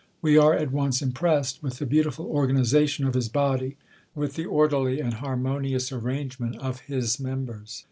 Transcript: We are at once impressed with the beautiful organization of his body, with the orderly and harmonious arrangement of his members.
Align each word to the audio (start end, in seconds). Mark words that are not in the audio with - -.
We 0.19 0.35
are 0.35 0.55
at 0.55 0.71
once 0.71 1.03
impressed 1.03 1.61
with 1.61 1.77
the 1.77 1.85
beautiful 1.85 2.25
organization 2.25 3.05
of 3.05 3.13
his 3.13 3.29
body, 3.29 3.75
with 4.15 4.33
the 4.33 4.45
orderly 4.45 4.99
and 4.99 5.13
harmonious 5.13 5.91
arrangement 5.91 6.55
of 6.57 6.79
his 6.89 7.19
members. 7.19 7.79